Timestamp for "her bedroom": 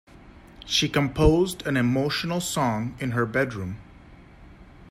3.11-3.77